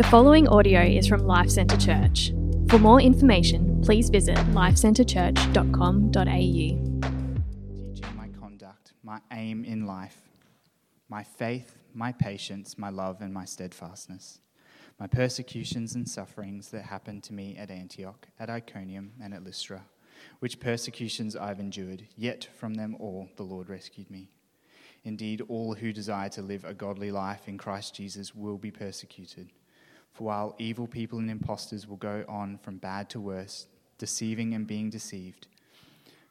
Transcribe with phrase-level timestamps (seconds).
[0.00, 2.32] The following audio is from Life Centre Church.
[2.70, 6.14] For more information, please visit lifecentrechurch.com.au.
[7.92, 10.16] teaching my conduct, my aim in life,
[11.10, 14.40] my faith, my patience, my love, and my steadfastness,
[14.98, 19.82] my persecutions and sufferings that happened to me at Antioch, at Iconium, and at Lystra,
[20.38, 24.30] which persecutions I've endured, yet from them all the Lord rescued me.
[25.04, 29.52] Indeed, all who desire to live a godly life in Christ Jesus will be persecuted.
[30.12, 33.66] For while evil people and impostors will go on from bad to worse,
[33.98, 35.46] deceiving and being deceived,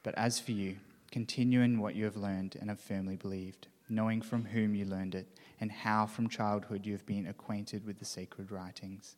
[0.04, 0.78] but as for you,
[1.12, 5.16] continue in what you have learned and have firmly believed, knowing from whom you learned
[5.16, 5.28] it,
[5.60, 9.16] and how from childhood you have been acquainted with the sacred writings,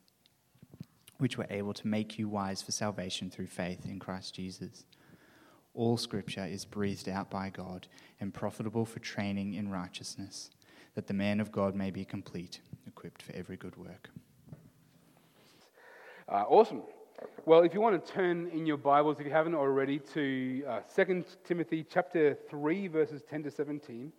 [1.17, 4.85] which were able to make you wise for salvation through faith in Christ Jesus.
[5.73, 7.87] All scripture is breathed out by God
[8.19, 10.49] and profitable for training in righteousness,
[10.95, 14.09] that the man of God may be complete, equipped for every good work.
[16.31, 16.81] Uh, awesome.
[17.45, 20.79] Well, if you want to turn in your Bibles, if you haven't already, to uh,
[20.95, 24.13] 2 Timothy chapter 3, verses 10 to 17,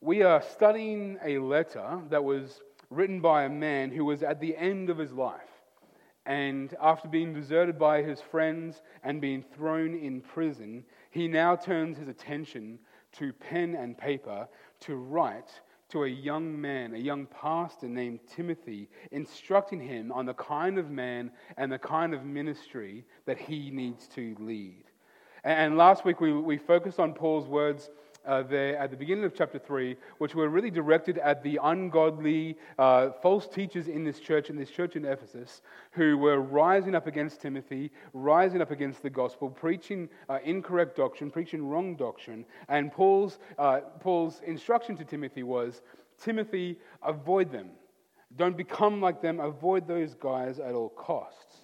[0.00, 4.56] we are studying a letter that was written by a man who was at the
[4.56, 5.62] end of his life.
[6.26, 10.82] And after being deserted by his friends and being thrown in prison,
[11.12, 12.80] he now turns his attention
[13.12, 14.48] to pen and paper
[14.80, 15.52] to write
[15.90, 20.90] to a young man, a young pastor named Timothy, instructing him on the kind of
[20.90, 24.84] man and the kind of ministry that he needs to lead.
[25.44, 27.90] And last week we, we focused on Paul's words
[28.26, 32.56] uh, there at the beginning of chapter 3, which were really directed at the ungodly
[32.78, 37.06] uh, false teachers in this church, in this church in Ephesus, who were rising up
[37.06, 42.44] against Timothy, rising up against the gospel, preaching uh, incorrect doctrine, preaching wrong doctrine.
[42.68, 45.82] And Paul's, uh, Paul's instruction to Timothy was
[46.18, 47.70] Timothy, avoid them.
[48.36, 49.40] Don't become like them.
[49.40, 51.56] Avoid those guys at all costs.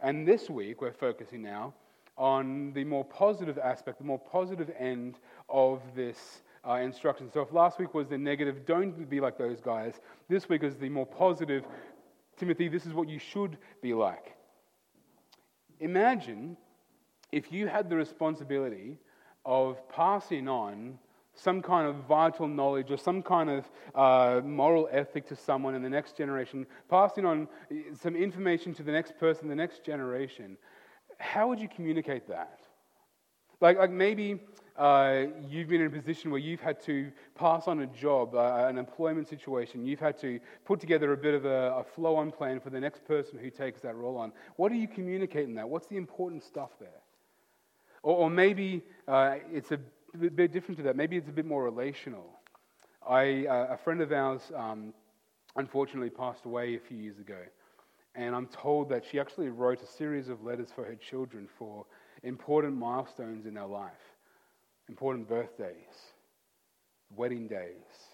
[0.00, 1.74] And this week, we're focusing now
[2.20, 7.30] on the more positive aspect, the more positive end of this uh, instruction.
[7.32, 9.94] So, if last week was the negative, don't be like those guys,
[10.28, 11.64] this week is the more positive,
[12.36, 14.36] Timothy, this is what you should be like.
[15.80, 16.58] Imagine
[17.32, 18.98] if you had the responsibility
[19.46, 20.98] of passing on
[21.34, 25.82] some kind of vital knowledge or some kind of uh, moral ethic to someone in
[25.82, 27.48] the next generation, passing on
[27.98, 30.58] some information to the next person, the next generation
[31.20, 32.60] how would you communicate that?
[33.60, 34.40] Like, like maybe
[34.76, 38.66] uh, you've been in a position where you've had to pass on a job, uh,
[38.66, 39.84] an employment situation.
[39.84, 42.80] You've had to put together a bit of a, a flow on plan for the
[42.80, 44.32] next person who takes that role on.
[44.56, 45.68] What do you communicate in that?
[45.68, 47.02] What's the important stuff there?
[48.02, 49.78] Or, or maybe uh, it's a
[50.16, 50.96] bit different to that.
[50.96, 52.40] Maybe it's a bit more relational.
[53.06, 54.94] I, uh, a friend of ours um,
[55.56, 57.38] unfortunately passed away a few years ago.
[58.14, 61.86] And I'm told that she actually wrote a series of letters for her children for
[62.22, 64.16] important milestones in their life,
[64.88, 66.12] important birthdays,
[67.14, 68.10] wedding days,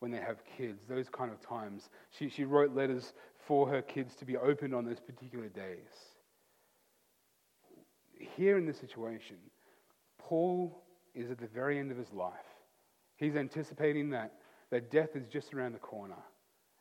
[0.00, 1.88] when they have kids, those kind of times.
[2.10, 3.14] She, she wrote letters
[3.46, 5.88] for her kids to be opened on those particular days.
[8.36, 9.36] Here in this situation,
[10.18, 10.82] Paul
[11.14, 12.34] is at the very end of his life.
[13.16, 14.32] He's anticipating that,
[14.70, 16.16] that death is just around the corner.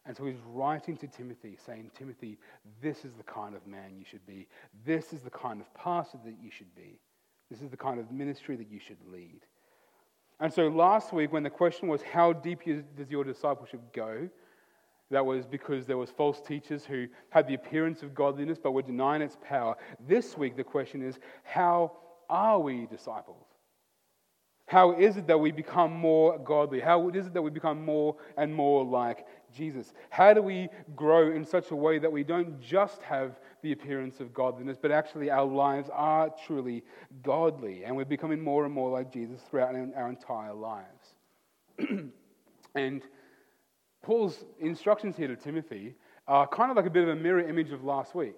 [0.05, 2.37] And so he's writing to Timothy, saying, Timothy,
[2.81, 4.47] this is the kind of man you should be.
[4.85, 6.99] This is the kind of pastor that you should be.
[7.49, 9.41] This is the kind of ministry that you should lead.
[10.39, 14.29] And so last week, when the question was, how deep does your discipleship go?
[15.11, 18.81] That was because there was false teachers who had the appearance of godliness but were
[18.81, 19.75] denying its power.
[20.07, 21.93] This week, the question is, how
[22.29, 23.45] are we disciples?
[24.67, 26.79] How is it that we become more godly?
[26.79, 29.93] How is it that we become more and more like Jesus?
[30.09, 34.19] How do we grow in such a way that we don't just have the appearance
[34.19, 36.83] of godliness, but actually our lives are truly
[37.23, 41.15] godly and we're becoming more and more like Jesus throughout our entire lives?
[42.75, 43.01] and
[44.03, 45.95] Paul's instructions here to Timothy
[46.27, 48.35] are kind of like a bit of a mirror image of last week.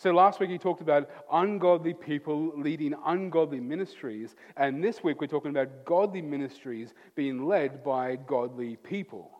[0.00, 5.26] So last week he talked about ungodly people leading ungodly ministries, and this week we're
[5.26, 9.39] talking about godly ministries being led by godly people.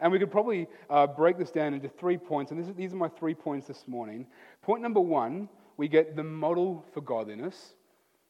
[0.00, 2.96] And we could probably uh, break this down into three points, and is, these are
[2.96, 4.26] my three points this morning.
[4.62, 7.74] Point number one, we get the model for godliness.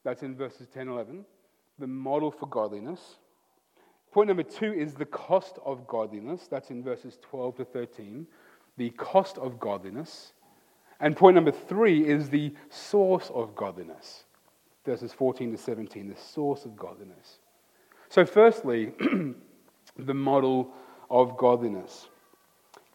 [0.04, 1.24] That's in verses 10 11.
[1.78, 3.18] The model for godliness.
[4.12, 6.48] Point number two is the cost of godliness.
[6.50, 8.26] That's in verses 12 to 13.
[8.76, 10.32] The cost of godliness.
[11.00, 14.24] And point number three is the source of godliness.
[14.84, 17.38] Verses 14 to 17, the source of godliness.
[18.08, 18.92] So, firstly,
[19.96, 20.72] the model
[21.10, 22.08] of godliness.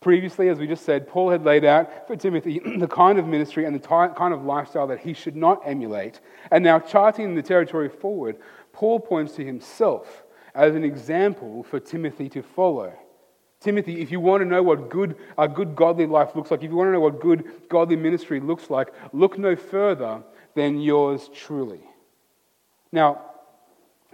[0.02, 3.66] Previously, as we just said, Paul had laid out for Timothy the kind of ministry
[3.66, 6.20] and the kind of lifestyle that he should not emulate.
[6.52, 8.38] And now, charting the territory forward,
[8.72, 10.24] Paul points to himself
[10.54, 12.94] as an example for Timothy to follow.
[13.60, 16.70] Timothy, if you want to know what good, a good godly life looks like, if
[16.70, 20.22] you want to know what good godly ministry looks like, look no further
[20.54, 21.82] than yours truly.
[22.92, 23.22] Now,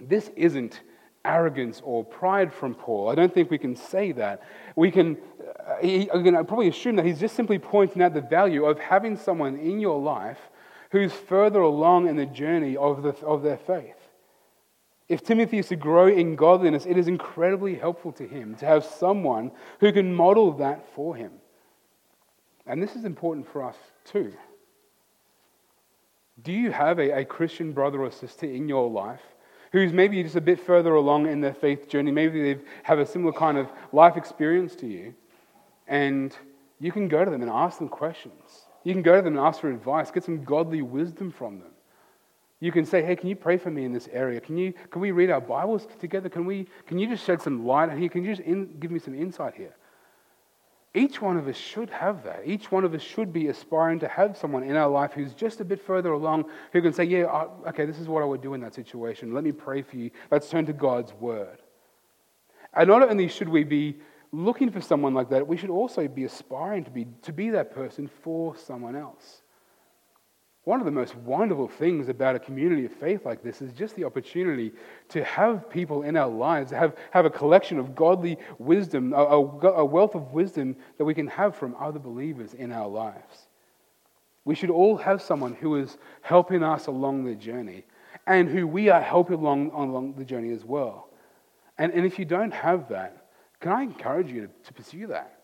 [0.00, 0.80] this isn't
[1.24, 3.08] arrogance or pride from Paul.
[3.08, 4.42] I don't think we can say that.
[4.76, 5.16] We can,
[5.66, 9.16] uh, he, can probably assume that he's just simply pointing out the value of having
[9.16, 10.38] someone in your life
[10.90, 13.96] who's further along in the journey of, the, of their faith.
[15.08, 18.84] If Timothy is to grow in godliness, it is incredibly helpful to him to have
[18.84, 21.32] someone who can model that for him.
[22.66, 24.32] And this is important for us too.
[26.42, 29.20] Do you have a, a Christian brother or sister in your life
[29.72, 32.12] who's maybe just a bit further along in their faith journey?
[32.12, 35.14] Maybe they have a similar kind of life experience to you,
[35.88, 36.36] and
[36.78, 38.66] you can go to them and ask them questions.
[38.84, 41.70] You can go to them and ask for advice, get some godly wisdom from them.
[42.60, 44.40] You can say, hey, can you pray for me in this area?
[44.40, 46.28] Can, you, can we read our Bibles together?
[46.28, 48.08] Can, we, can you just shed some light here?
[48.08, 49.74] Can you just in, give me some insight here?
[50.94, 52.42] Each one of us should have that.
[52.44, 55.60] Each one of us should be aspiring to have someone in our life who's just
[55.60, 58.52] a bit further along who can say, Yeah, okay, this is what I would do
[58.52, 59.32] in that situation.
[59.32, 60.10] Let me pray for you.
[60.30, 61.62] Let's turn to God's word.
[62.74, 63.98] And not only should we be
[64.32, 67.74] looking for someone like that, we should also be aspiring to be, to be that
[67.74, 69.41] person for someone else.
[70.64, 73.96] One of the most wonderful things about a community of faith like this is just
[73.96, 74.70] the opportunity
[75.08, 79.84] to have people in our lives, have, have a collection of godly wisdom, a, a
[79.84, 83.48] wealth of wisdom that we can have from other believers in our lives.
[84.44, 87.84] We should all have someone who is helping us along the journey
[88.28, 91.08] and who we are helping along, along the journey as well.
[91.76, 95.40] And, and if you don't have that, can I encourage you to, to pursue that?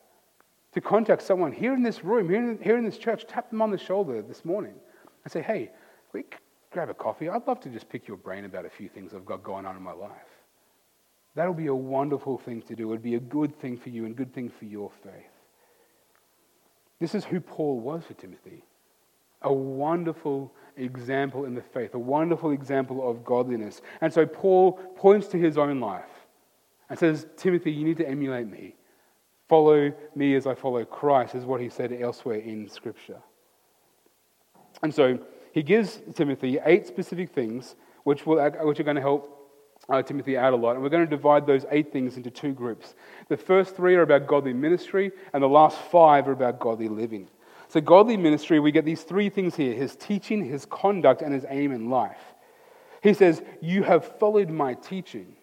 [0.74, 3.60] To contact someone here in this room, here in, here in this church, tap them
[3.60, 4.74] on the shoulder this morning
[5.28, 5.70] and say, hey,
[6.14, 6.24] we
[6.70, 7.28] grab a coffee.
[7.28, 9.76] I'd love to just pick your brain about a few things I've got going on
[9.76, 10.10] in my life.
[11.34, 12.84] That'll be a wonderful thing to do.
[12.84, 15.12] It would be a good thing for you and good thing for your faith.
[16.98, 18.64] This is who Paul was for Timothy.
[19.42, 23.82] A wonderful example in the faith, a wonderful example of godliness.
[24.00, 26.26] And so Paul points to his own life
[26.88, 28.76] and says, Timothy, you need to emulate me.
[29.46, 33.18] Follow me as I follow Christ, is what he said elsewhere in Scripture.
[34.82, 35.18] And so
[35.52, 39.34] he gives Timothy eight specific things which, will, which are going to help
[39.88, 40.74] uh, Timothy out a lot.
[40.74, 42.94] And we're going to divide those eight things into two groups.
[43.28, 47.28] The first three are about godly ministry, and the last five are about godly living.
[47.68, 51.44] So, godly ministry, we get these three things here his teaching, his conduct, and his
[51.48, 52.34] aim in life.
[53.02, 55.36] He says, You have followed my teaching.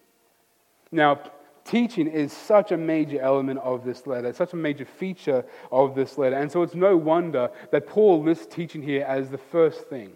[0.90, 1.20] Now,
[1.66, 6.16] teaching is such a major element of this letter, such a major feature of this
[6.16, 6.36] letter.
[6.36, 10.12] And so it's no wonder that Paul lists teaching here as the first thing.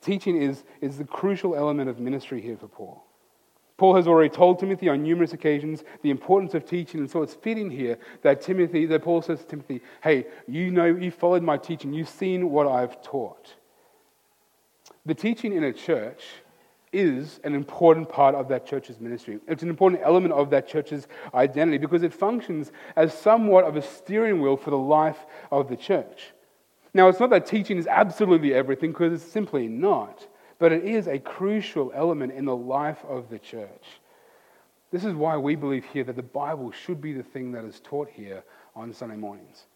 [0.00, 3.02] Teaching is, is the crucial element of ministry here for Paul.
[3.76, 7.34] Paul has already told Timothy on numerous occasions the importance of teaching, and so it's
[7.34, 11.58] fitting here that Timothy, that Paul says to Timothy, Hey, you know, you followed my
[11.58, 13.54] teaching, you've seen what I've taught.
[15.04, 16.22] The teaching in a church
[16.96, 19.38] is an important part of that church's ministry.
[19.46, 23.82] It's an important element of that church's identity because it functions as somewhat of a
[23.82, 25.18] steering wheel for the life
[25.52, 26.32] of the church.
[26.94, 30.26] Now, it's not that teaching is absolutely everything because it's simply not,
[30.58, 33.84] but it is a crucial element in the life of the church.
[34.90, 37.80] This is why we believe here that the Bible should be the thing that is
[37.80, 38.42] taught here
[38.74, 39.66] on Sunday mornings.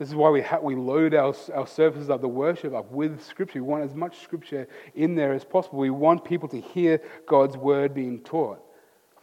[0.00, 3.22] This is why we, ha- we load our, our services up, the worship up with
[3.22, 3.62] Scripture.
[3.62, 5.78] We want as much Scripture in there as possible.
[5.78, 8.64] We want people to hear God's word being taught.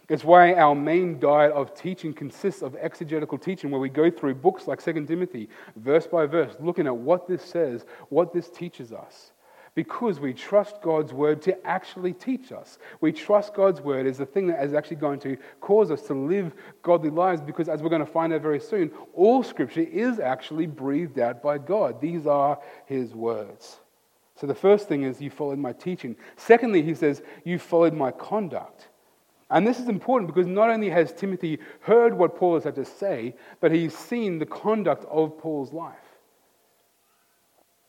[0.08, 4.36] It's why our main diet of teaching consists of exegetical teaching, where we go through
[4.36, 8.92] books like 2 Timothy, verse by verse, looking at what this says, what this teaches
[8.92, 9.32] us
[9.78, 12.80] because we trust God's word to actually teach us.
[13.00, 16.14] We trust God's word as the thing that is actually going to cause us to
[16.14, 20.18] live godly lives because, as we're going to find out very soon, all scripture is
[20.18, 22.00] actually breathed out by God.
[22.00, 23.78] These are his words.
[24.34, 26.16] So the first thing is, you followed my teaching.
[26.34, 28.88] Secondly, he says, you followed my conduct.
[29.48, 32.84] And this is important because not only has Timothy heard what Paul has had to
[32.84, 36.07] say, but he's seen the conduct of Paul's life.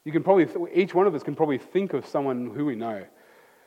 [0.05, 3.05] You can probably, each one of us can probably think of someone who we know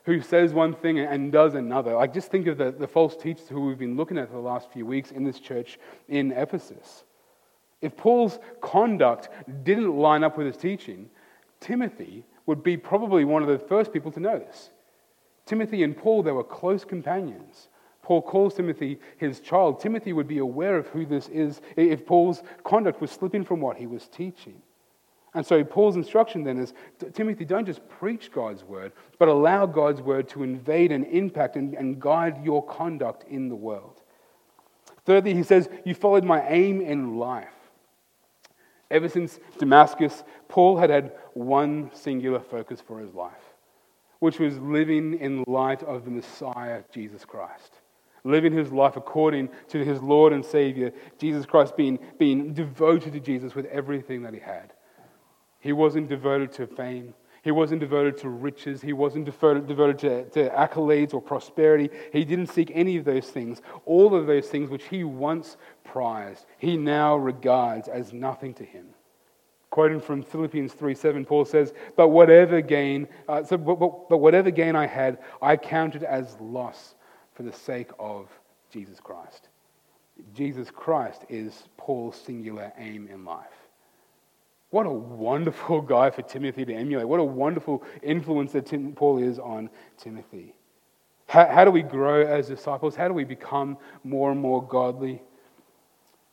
[0.04, 1.94] who says one thing and does another.
[1.94, 4.40] Like, just think of the, the false teachers who we've been looking at for the
[4.40, 7.04] last few weeks in this church in Ephesus.
[7.80, 9.28] If Paul's conduct
[9.64, 11.08] didn't line up with his teaching,
[11.60, 14.70] Timothy would be probably one of the first people to notice.
[15.46, 17.68] Timothy and Paul, they were close companions.
[18.02, 19.78] Paul calls Timothy his child.
[19.80, 23.76] Timothy would be aware of who this is if Paul's conduct was slipping from what
[23.76, 24.60] he was teaching.
[25.34, 26.74] And so Paul's instruction then is
[27.14, 31.74] Timothy, don't just preach God's word, but allow God's word to invade and impact and,
[31.74, 34.02] and guide your conduct in the world.
[35.06, 37.48] Thirdly, he says, You followed my aim in life.
[38.90, 43.32] Ever since Damascus, Paul had had one singular focus for his life,
[44.18, 47.80] which was living in light of the Messiah, Jesus Christ.
[48.24, 53.20] Living his life according to his Lord and Savior, Jesus Christ, being, being devoted to
[53.20, 54.74] Jesus with everything that he had.
[55.62, 57.14] He wasn't devoted to fame.
[57.42, 58.82] He wasn't devoted to riches.
[58.82, 61.88] He wasn't devoted, devoted to, to accolades or prosperity.
[62.12, 63.62] He didn't seek any of those things.
[63.84, 68.86] All of those things which he once prized, he now regards as nothing to him.
[69.70, 74.18] Quoting from Philippians 3 7, Paul says, But whatever gain, uh, so, but, but, but
[74.18, 76.96] whatever gain I had, I counted as loss
[77.34, 78.28] for the sake of
[78.70, 79.48] Jesus Christ.
[80.34, 83.61] Jesus Christ is Paul's singular aim in life.
[84.72, 87.06] What a wonderful guy for Timothy to emulate.
[87.06, 90.54] What a wonderful influence that Tim, Paul is on Timothy.
[91.26, 92.96] How, how do we grow as disciples?
[92.96, 95.22] How do we become more and more godly?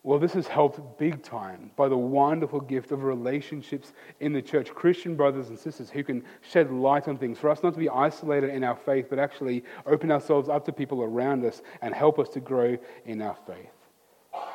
[0.04, 3.92] Well, this is helped big time by the wonderful gift of relationships
[4.22, 4.70] in the church.
[4.70, 7.38] Christian brothers and sisters who can shed light on things.
[7.38, 10.72] For us not to be isolated in our faith, but actually open ourselves up to
[10.72, 13.79] people around us and help us to grow in our faith.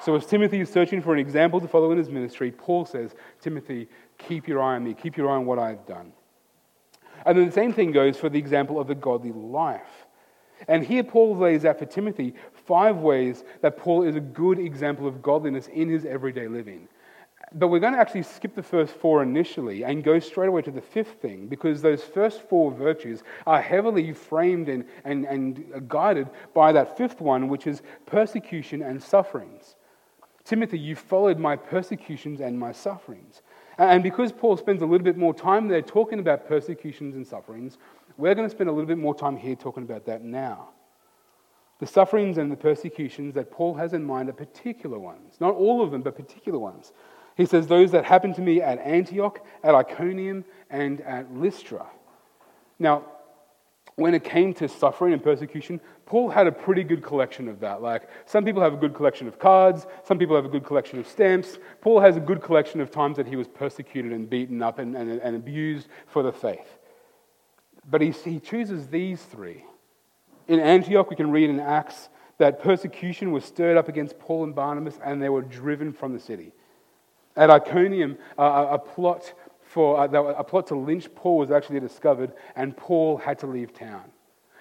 [0.05, 3.15] So, as Timothy is searching for an example to follow in his ministry, Paul says,
[3.41, 6.13] Timothy, keep your eye on me, keep your eye on what I've done.
[7.25, 10.05] And then the same thing goes for the example of the godly life.
[10.69, 12.35] And here Paul lays out for Timothy
[12.67, 16.87] five ways that Paul is a good example of godliness in his everyday living.
[17.55, 20.71] But we're going to actually skip the first four initially and go straight away to
[20.71, 26.29] the fifth thing because those first four virtues are heavily framed and, and, and guided
[26.53, 29.77] by that fifth one, which is persecution and sufferings.
[30.45, 33.43] Timothy, you followed my persecutions and my sufferings.
[33.79, 37.79] And because Paul spends a little bit more time there talking about persecutions and sufferings,
[38.17, 40.69] we're going to spend a little bit more time here talking about that now.
[41.81, 45.35] The sufferings and the persecutions that Paul has in mind are particular ones.
[45.41, 46.93] Not all of them, but particular ones.
[47.37, 51.87] He says, Those that happened to me at Antioch, at Iconium, and at Lystra.
[52.79, 53.05] Now,
[53.97, 57.81] when it came to suffering and persecution, Paul had a pretty good collection of that.
[57.81, 60.99] Like, some people have a good collection of cards, some people have a good collection
[60.99, 61.59] of stamps.
[61.81, 64.97] Paul has a good collection of times that he was persecuted and beaten up and,
[64.97, 66.79] and, and abused for the faith.
[67.89, 69.65] But he, he chooses these three.
[70.49, 72.09] In Antioch, we can read in Acts
[72.39, 76.21] that persecution was stirred up against Paul and Barnabas and they were driven from the
[76.21, 76.53] city.
[77.37, 79.33] At Iconium, a plot
[79.75, 83.75] for uh, a plot to lynch Paul was actually discovered, and Paul had to leave
[83.75, 84.05] town.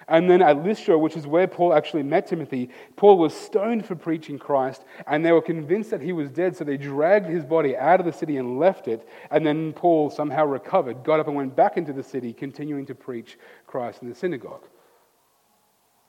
[0.08, 3.94] And then at Lystra, which is where Paul actually met Timothy, Paul was stoned for
[3.94, 7.76] preaching Christ, and they were convinced that he was dead, so they dragged his body
[7.76, 9.08] out of the city and left it.
[9.30, 12.94] And then Paul somehow recovered, got up, and went back into the city, continuing to
[12.96, 14.66] preach Christ in the synagogue.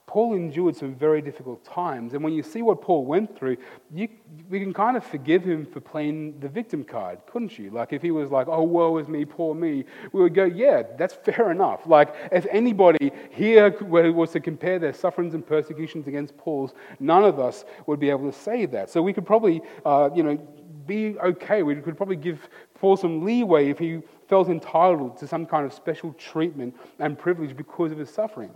[0.07, 2.13] Paul endured some very difficult times.
[2.13, 3.57] And when you see what Paul went through,
[3.91, 4.07] you,
[4.49, 7.71] we can kind of forgive him for playing the victim card, couldn't you?
[7.71, 10.83] Like if he was like, oh, woe is me, poor me, we would go, yeah,
[10.97, 11.87] that's fair enough.
[11.87, 17.39] Like if anybody here was to compare their sufferings and persecutions against Paul's, none of
[17.39, 18.91] us would be able to say that.
[18.91, 20.37] So we could probably, uh, you know,
[20.85, 21.63] be okay.
[21.63, 25.73] We could probably give Paul some leeway if he felt entitled to some kind of
[25.73, 28.51] special treatment and privilege because of his suffering.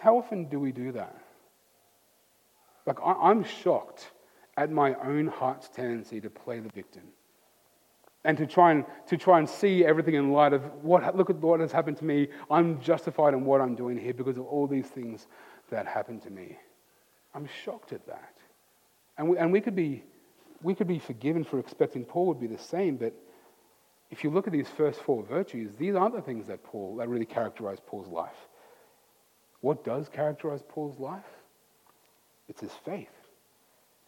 [0.00, 1.14] How often do we do that?
[2.86, 4.10] Like, I'm shocked
[4.56, 7.02] at my own heart's tendency to play the victim
[8.24, 11.36] and to try and, to try and see everything in light of what, look at
[11.36, 12.28] what has happened to me.
[12.50, 15.26] I'm justified in what I'm doing here because of all these things
[15.70, 16.56] that happened to me.
[17.34, 18.34] I'm shocked at that.
[19.18, 20.02] And we, and we, could, be,
[20.62, 23.14] we could be forgiven for expecting Paul would be the same, but
[24.10, 27.08] if you look at these first four virtues, these aren't the things that Paul that
[27.08, 28.48] really characterize Paul's life.
[29.60, 31.24] What does characterize Paul's life?
[32.48, 33.08] It's his faith,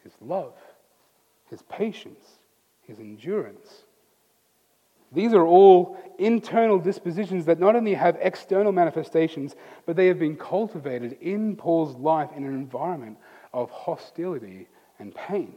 [0.03, 0.55] his love,
[1.51, 2.25] his patience,
[2.83, 3.85] his endurance.
[5.13, 9.55] These are all internal dispositions that not only have external manifestations,
[9.85, 13.19] but they have been cultivated in Paul's life in an environment
[13.53, 14.69] of hostility
[14.99, 15.55] and pain.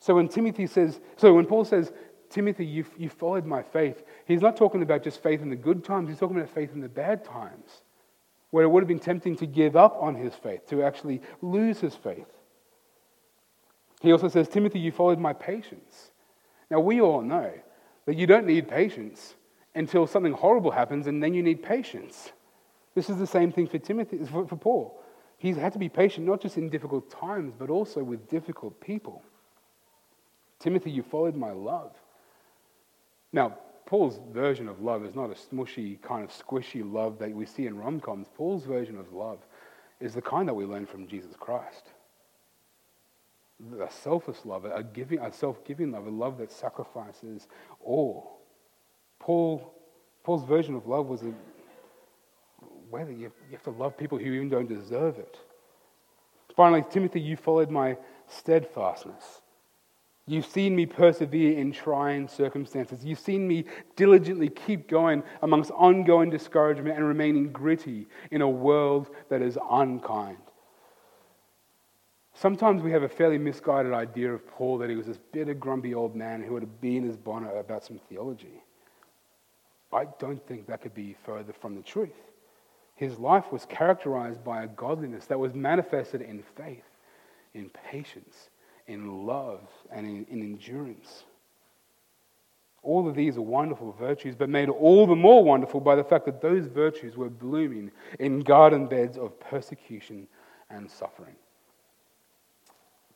[0.00, 1.92] So when Timothy says, so when Paul says,
[2.28, 5.84] Timothy, you, you followed my faith, he's not talking about just faith in the good
[5.84, 7.82] times, he's talking about faith in the bad times
[8.54, 11.80] where it would have been tempting to give up on his faith, to actually lose
[11.80, 12.28] his faith.
[14.00, 16.12] He also says, Timothy, you followed my patience.
[16.70, 17.50] Now, we all know
[18.06, 19.34] that you don't need patience
[19.74, 22.30] until something horrible happens, and then you need patience.
[22.94, 25.02] This is the same thing for Timothy, for, for Paul.
[25.36, 29.24] He's had to be patient not just in difficult times, but also with difficult people.
[30.60, 31.90] Timothy, you followed my love.
[33.32, 37.44] Now, Paul's version of love is not a smushy, kind of squishy love that we
[37.44, 38.28] see in rom coms.
[38.34, 39.38] Paul's version of love
[40.00, 41.92] is the kind that we learn from Jesus Christ.
[43.80, 47.46] A selfless love, a, giving, a self-giving love, a love that sacrifices
[47.80, 48.40] all.
[49.20, 49.72] Paul,
[50.24, 51.32] Paul's version of love was a,
[52.90, 55.38] whether you have to love people who even don't deserve it.
[56.56, 57.96] Finally, Timothy, you followed my
[58.28, 59.40] steadfastness.
[60.26, 63.04] You've seen me persevere in trying circumstances.
[63.04, 69.10] You've seen me diligently keep going amongst ongoing discouragement and remaining gritty in a world
[69.28, 70.38] that is unkind.
[72.32, 75.94] Sometimes we have a fairly misguided idea of Paul that he was this bitter, grumpy
[75.94, 78.62] old man who would be in his bonnet about some theology.
[79.92, 82.10] I don't think that could be further from the truth.
[82.96, 86.84] His life was characterized by a godliness that was manifested in faith,
[87.52, 88.48] in patience,
[88.86, 91.24] in love and in, in endurance.
[92.82, 96.26] All of these are wonderful virtues, but made all the more wonderful by the fact
[96.26, 100.28] that those virtues were blooming in garden beds of persecution
[100.68, 101.34] and suffering.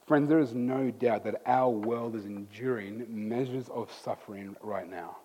[0.06, 5.18] Friends, there is no doubt that our world is enduring measures of suffering right now.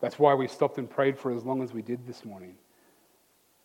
[0.00, 2.54] That's why we stopped and prayed for as long as we did this morning.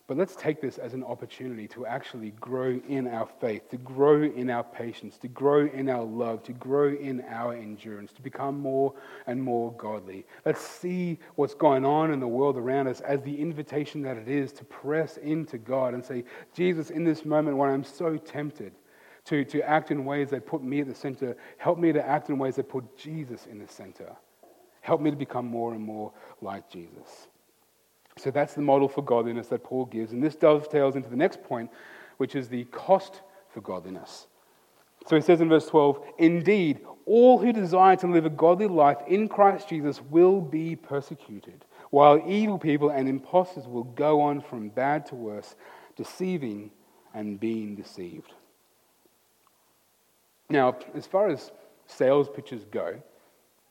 [0.08, 4.22] But let's take this as an opportunity to actually grow in our faith, to grow
[4.22, 8.60] in our patience, to grow in our love, to grow in our endurance, to become
[8.60, 8.94] more
[9.26, 10.28] and more godly.
[10.46, 14.28] Let's see what's going on in the world around us as the invitation that it
[14.28, 18.74] is to press into God and say, Jesus, in this moment when I'm so tempted
[19.26, 22.30] to, to act in ways that put me at the center, help me to act
[22.30, 24.16] in ways that put Jesus in the center.
[24.82, 27.28] Help me to become more and more like Jesus.
[28.18, 30.14] So that's the model for godliness that Paul gives.
[30.14, 31.70] And this dovetails into the next point,
[32.18, 34.28] which is the cost for godliness.
[35.08, 38.98] So he says in verse 12, Indeed, all who desire to live a godly life
[39.08, 44.70] in Christ Jesus will be persecuted, while evil people and impostors will go on from
[44.70, 45.56] bad to worse,
[45.96, 46.72] deceiving
[47.14, 48.34] and being deceived.
[50.50, 51.52] Now, as far as
[51.88, 53.02] sales pitches go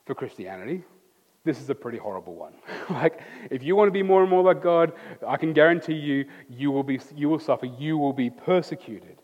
[0.05, 0.83] for Christianity,
[1.45, 2.53] this is a pretty horrible one.
[2.89, 4.91] like, if you want to be more and more like God,
[5.25, 9.21] I can guarantee you, you will, be, you will suffer, you will be persecuted.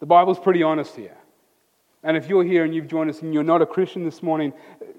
[0.00, 1.16] The Bible's pretty honest here.
[2.02, 4.52] And if you're here and you've joined us and you're not a Christian this morning,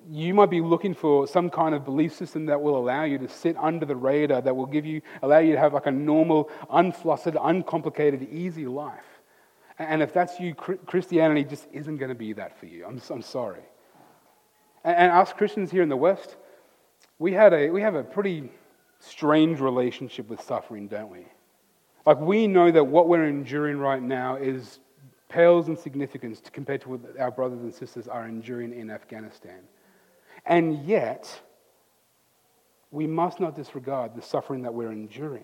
[0.10, 3.30] you might be looking for some kind of belief system that will allow you to
[3.30, 6.49] sit under the radar, that will give you, allow you to have like a normal,
[6.69, 9.06] unflustered, uncomplicated, easy life.
[9.80, 12.86] And if that's you, Christianity just isn't going to be that for you.
[12.86, 13.62] I'm, I'm sorry.
[14.84, 16.36] And us Christians here in the West,
[17.19, 18.51] we, had a, we have a pretty
[18.99, 21.25] strange relationship with suffering, don't we?
[22.06, 24.80] Like, we know that what we're enduring right now is
[25.30, 29.60] pales in significance compared to what our brothers and sisters are enduring in Afghanistan.
[30.45, 31.41] And yet,
[32.91, 35.43] we must not disregard the suffering that we're enduring.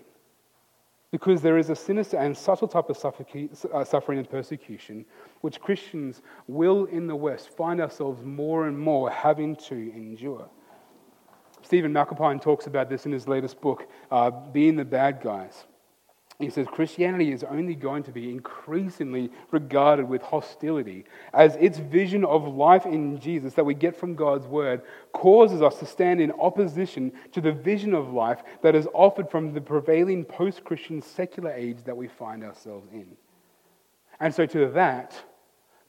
[1.10, 5.04] Because there is a sinister and subtle type of uh, suffering and persecution
[5.42, 10.48] which Christians will in the West find ourselves more and more having to endure.
[11.64, 15.64] Stephen McAlpine talks about this in his latest book, uh, Being the Bad Guys.
[16.38, 22.24] He says Christianity is only going to be increasingly regarded with hostility as its vision
[22.24, 26.32] of life in Jesus that we get from God's word causes us to stand in
[26.32, 31.52] opposition to the vision of life that is offered from the prevailing post Christian secular
[31.52, 33.06] age that we find ourselves in.
[34.18, 35.14] And so, to that,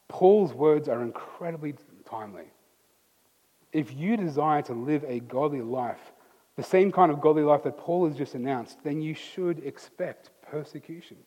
[0.08, 1.74] Paul's words are incredibly
[2.08, 2.44] timely
[3.76, 6.12] if you desire to live a godly life,
[6.56, 10.30] the same kind of godly life that Paul has just announced, then you should expect
[10.50, 11.18] persecution.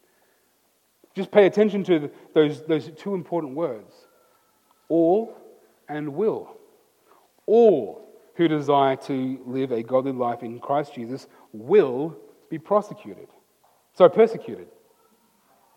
[1.15, 3.93] Just pay attention to those, those two important words
[4.88, 5.38] all
[5.88, 6.57] and will.
[7.45, 12.17] All who desire to live a godly life in Christ Jesus will
[12.49, 13.27] be prosecuted.
[13.93, 14.69] So, persecuted.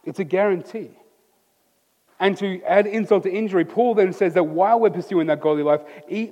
[0.04, 0.90] It's a guarantee.
[2.22, 5.64] And to add insult to injury, Paul then says that while we're pursuing that godly
[5.64, 5.80] life,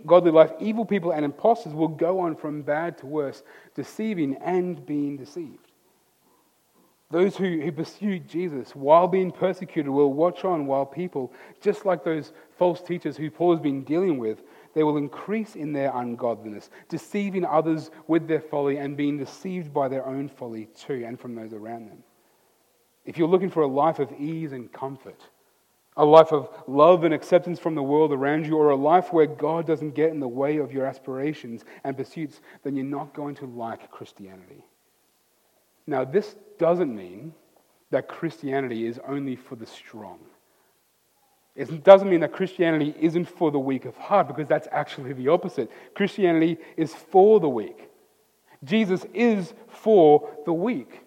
[0.07, 3.43] godly life, evil people and impostors will go on from bad to worse,
[3.75, 5.73] deceiving and being deceived.
[7.11, 12.05] Those who, who pursue Jesus while being persecuted will watch on while people, just like
[12.05, 14.43] those false teachers who Paul has been dealing with,
[14.77, 19.89] they will increase in their ungodliness, deceiving others with their folly and being deceived by
[19.89, 22.05] their own folly too and from those around them.
[23.05, 25.21] If you're looking for a life of ease and comfort,
[26.01, 29.27] a life of love and acceptance from the world around you, or a life where
[29.27, 33.35] God doesn't get in the way of your aspirations and pursuits, then you're not going
[33.37, 34.65] to like Christianity.
[35.87, 37.35] Now, this doesn't mean
[37.91, 40.21] that Christianity is only for the strong.
[41.55, 45.29] It doesn't mean that Christianity isn't for the weak of heart, because that's actually the
[45.29, 45.71] opposite.
[45.95, 47.91] Christianity is for the weak.
[48.65, 51.03] Jesus is for the weak.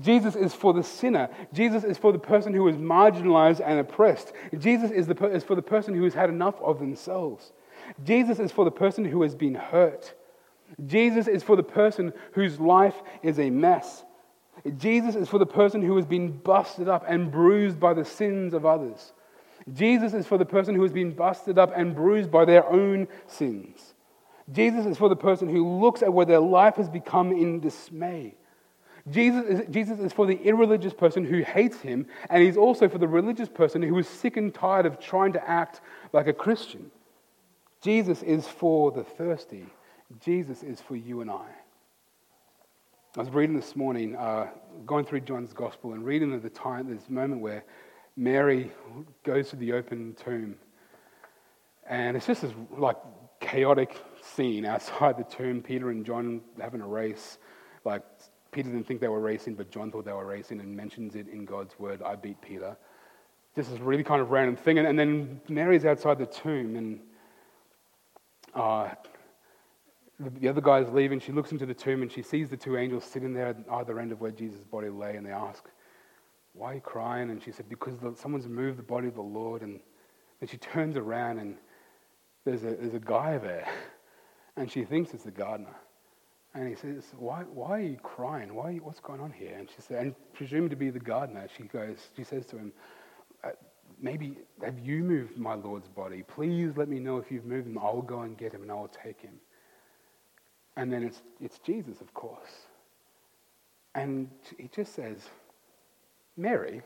[0.00, 1.28] Jesus is for the sinner.
[1.52, 4.32] Jesus is for the person who is marginalized and oppressed.
[4.58, 7.52] Jesus is, the, is for the person who has had enough of themselves.
[8.04, 10.14] Jesus is for the person who has been hurt.
[10.86, 14.04] Jesus is for the person whose life is a mess.
[14.76, 18.54] Jesus is for the person who has been busted up and bruised by the sins
[18.54, 19.12] of others.
[19.72, 23.08] Jesus is for the person who has been busted up and bruised by their own
[23.26, 23.94] sins.
[24.50, 28.34] Jesus is for the person who looks at where their life has become in dismay.
[29.10, 32.98] Jesus is, Jesus is for the irreligious person who hates him, and he's also for
[32.98, 35.80] the religious person who is sick and tired of trying to act
[36.12, 36.90] like a Christian.
[37.80, 39.66] Jesus is for the thirsty.
[40.20, 41.46] Jesus is for you and I.
[43.16, 44.48] I was reading this morning, uh,
[44.86, 47.64] going through John's gospel, and reading at the time, this moment where
[48.16, 48.70] Mary
[49.24, 50.56] goes to the open tomb.
[51.88, 52.96] And it's just this like
[53.40, 55.62] chaotic scene outside the tomb.
[55.62, 57.38] Peter and John having a race.
[57.84, 58.02] Like
[58.50, 61.28] Peter didn't think they were racing, but John thought they were racing and mentions it
[61.28, 62.02] in God's word.
[62.02, 62.76] I beat Peter.
[63.54, 64.78] Just this really kind of random thing.
[64.78, 67.00] And, and then Mary's outside the tomb, and
[68.54, 68.88] uh,
[70.20, 71.20] the, the other guy's leaving.
[71.20, 73.98] She looks into the tomb and she sees the two angels sitting there at either
[74.00, 75.64] end of where Jesus' body lay, and they ask,
[76.54, 77.30] Why are you crying?
[77.30, 79.62] And she said, Because the, someone's moved the body of the Lord.
[79.62, 79.80] And
[80.40, 81.56] then she turns around and
[82.44, 83.68] there's a, there's a guy there.
[84.56, 85.76] And she thinks it's the gardener.
[86.54, 88.54] And he says, why, why are you crying?
[88.54, 89.56] Why what's going on here?
[89.56, 92.72] And she said, and presumed to be the gardener, she goes, she says to him,
[93.44, 93.50] uh,
[94.00, 96.24] maybe have you moved my Lord's body?
[96.26, 97.78] Please let me know if you've moved him.
[97.78, 99.34] I will go and get him and I will take him.
[100.76, 102.66] And then it's, it's Jesus, of course.
[103.94, 105.18] And he just says,
[106.36, 106.82] Mary.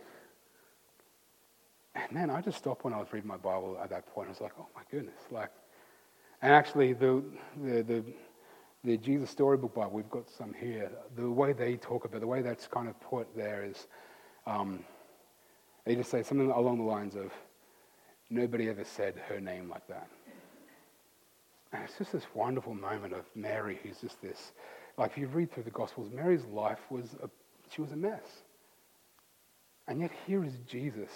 [1.94, 4.28] And then I just stopped when I was reading my Bible at that point.
[4.28, 5.20] I was like, oh my goodness.
[5.30, 5.50] Like,
[6.40, 7.22] and actually, the,
[7.62, 8.04] the, the
[8.84, 10.90] the Jesus Storybook Bible, we've got some here.
[11.16, 13.86] The way they talk about the way that's kind of put there is
[14.46, 14.84] um,
[15.84, 17.32] they just say something along the lines of,
[18.28, 20.08] nobody ever said her name like that.
[21.72, 24.52] And it's just this wonderful moment of Mary, who's just this,
[24.98, 27.30] like if you read through the Gospels, Mary's life was, a,
[27.70, 28.42] she was a mess.
[29.88, 31.10] And yet here is Jesus,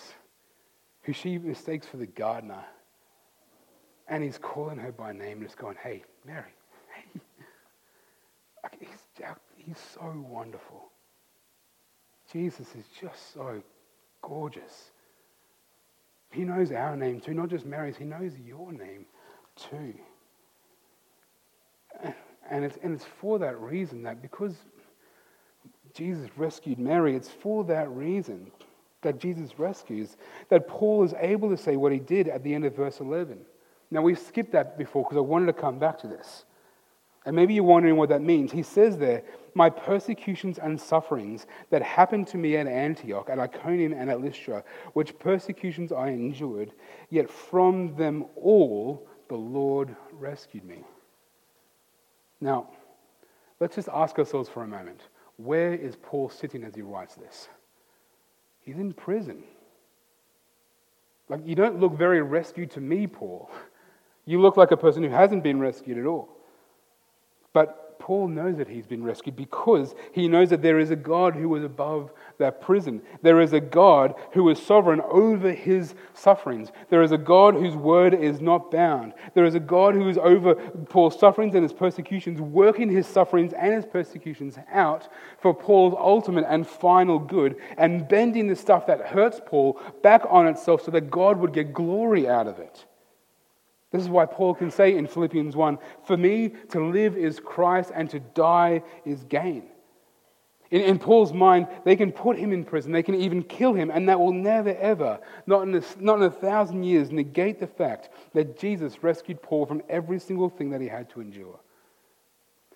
[1.02, 2.64] who she mistakes for the gardener.
[4.08, 6.52] And he's calling her by name and just going, hey, Mary.
[9.56, 10.90] He's, so wonderful.
[12.32, 13.62] Jesus is just so
[14.22, 14.90] gorgeous.
[16.30, 19.06] He knows our name too, not just Mary's, he knows your name
[19.56, 19.94] too.
[22.48, 24.54] And it's, and it's for that reason that because
[25.94, 28.50] Jesus rescued Mary, it's for that reason
[29.02, 30.16] that Jesus rescues
[30.48, 33.38] that Paul is able to say what he did at the end of verse 11.
[33.90, 36.44] Now, we skipped that before because I wanted to come back to this.
[37.26, 38.52] And maybe you're wondering what that means.
[38.52, 43.92] He says there, My persecutions and sufferings that happened to me at Antioch, at Iconium,
[43.92, 44.62] and at Lystra,
[44.92, 46.72] which persecutions I endured,
[47.10, 50.84] yet from them all the Lord rescued me.
[52.40, 52.68] Now,
[53.58, 55.00] let's just ask ourselves for a moment
[55.36, 57.48] where is Paul sitting as he writes this?
[58.60, 59.42] He's in prison.
[61.28, 63.50] Like, you don't look very rescued to me, Paul.
[64.26, 66.35] You look like a person who hasn't been rescued at all.
[67.56, 71.34] But Paul knows that he's been rescued because he knows that there is a God
[71.34, 73.00] who is above that prison.
[73.22, 76.70] There is a God who is sovereign over his sufferings.
[76.90, 79.14] There is a God whose word is not bound.
[79.32, 83.54] There is a God who is over Paul's sufferings and his persecutions, working his sufferings
[83.54, 89.00] and his persecutions out for Paul's ultimate and final good, and bending the stuff that
[89.00, 92.84] hurts Paul back on itself so that God would get glory out of it.
[93.92, 97.92] This is why Paul can say in Philippians 1 For me to live is Christ
[97.94, 99.64] and to die is gain.
[100.70, 103.88] In, in, Paul's mind, they can put him in prison, they can even kill him,
[103.88, 107.68] and that will never, ever, not in, a, not in a thousand years, negate the
[107.68, 111.60] fact that Jesus rescued Paul from every single thing that he had to endure.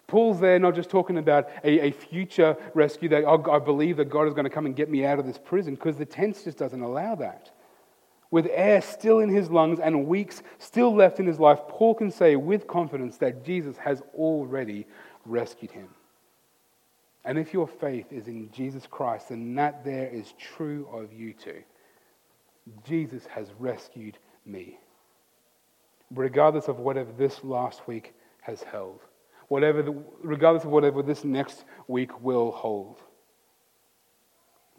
[0.07, 4.09] Paul's there not just talking about a, a future rescue that oh, I believe that
[4.09, 6.44] God is going to come and get me out of this prison, because the tense
[6.44, 7.51] just doesn't allow that
[8.31, 12.11] with air still in his lungs and weeks still left in his life, Paul can
[12.11, 14.87] say with confidence that Jesus has already
[15.25, 15.88] rescued him.
[17.25, 21.33] And if your faith is in Jesus Christ, then that there is true of you
[21.33, 21.62] too.
[22.87, 24.79] Jesus has rescued me.
[26.11, 29.01] Regardless of whatever this last week has held,
[29.49, 33.01] whatever the, regardless of whatever this next week will hold.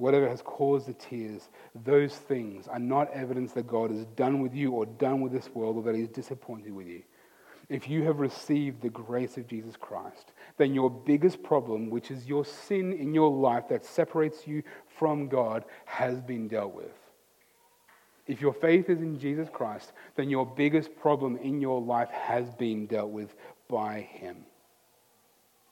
[0.02, 1.50] Whatever has caused the tears,
[1.86, 5.48] those things are not evidence that God is done with you or done with this
[5.54, 7.04] world or that He's disappointed with you.
[7.70, 12.26] If you have received the grace of Jesus Christ, then your biggest problem, which is
[12.26, 16.98] your sin in your life that separates you from God, has been dealt with.
[18.26, 22.50] If your faith is in Jesus Christ, then your biggest problem in your life has
[22.50, 23.36] been dealt with
[23.70, 24.38] by Him.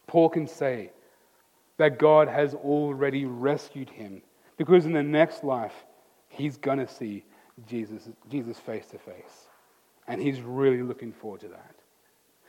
[0.06, 0.92] Paul can say
[1.80, 4.22] that God has already rescued him
[4.58, 5.74] because in the next life,
[6.28, 7.24] he's going to see
[7.66, 9.48] Jesus, Jesus face to face.
[10.06, 11.76] And he's really looking forward to that.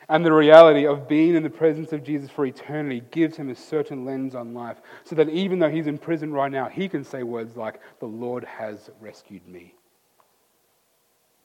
[0.08, 3.54] And the reality of being in the presence of Jesus for eternity gives him a
[3.54, 7.04] certain lens on life so that even though he's in prison right now, he can
[7.04, 9.74] say words like, The Lord has rescued me.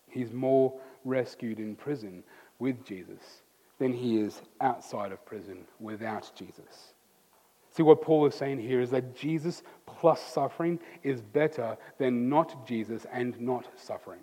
[0.09, 2.23] He's more rescued in prison
[2.57, 3.43] with Jesus
[3.77, 6.94] than he is outside of prison without Jesus.
[7.75, 12.65] See, what Paul is saying here is that Jesus plus suffering is better than not
[12.65, 14.21] Jesus and not suffering.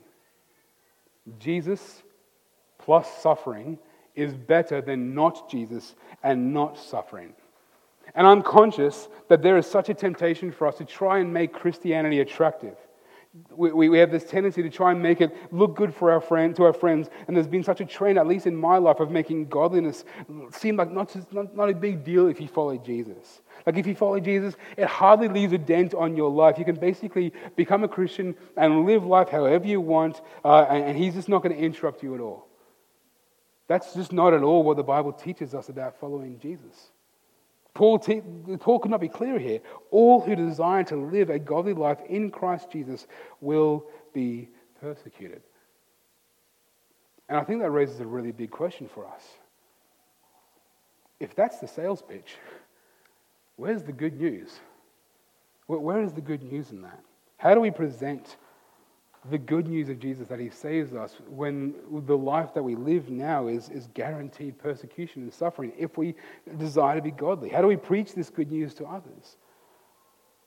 [1.39, 2.03] Jesus
[2.79, 3.79] plus suffering
[4.15, 7.35] is better than not Jesus and not suffering.
[8.15, 11.53] And I'm conscious that there is such a temptation for us to try and make
[11.53, 12.77] Christianity attractive
[13.57, 16.55] we, we have this tendency to try and make it look good for our friend,
[16.57, 17.09] to our friends.
[17.27, 20.05] And there's been such a trend, at least in my life, of making godliness
[20.53, 23.41] seem like not, just, not, not a big deal if you follow Jesus.
[23.65, 26.59] Like if you follow Jesus, it hardly leaves a dent on your life.
[26.59, 30.99] You can basically become a Christian and live life however you want, uh, and, and
[30.99, 32.49] he's just not going to interrupt you at all.
[33.67, 36.92] That's just not at all what the Bible teaches us about following Jesus.
[37.75, 38.23] Paul, te-
[38.61, 39.61] Paul could not be clearer here.
[39.91, 43.07] All who desire to live a godly life in Christ Jesus
[43.41, 45.43] will be persecuted.
[47.29, 49.23] And I think that raises a really big question for us.
[51.19, 52.37] If that's the sales pitch,
[53.57, 54.61] where's the good news?
[55.67, 57.01] Where is the good news in that?
[57.39, 58.37] How do we present
[59.31, 61.75] the good news of Jesus that he saves us when
[62.07, 66.15] the life that we live now is, is guaranteed persecution and suffering if we
[66.59, 67.49] desire to be godly?
[67.49, 69.37] How do we preach this good news to others?